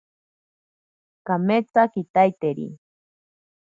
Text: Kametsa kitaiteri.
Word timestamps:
Kametsa 1.27 1.81
kitaiteri. 1.93 2.67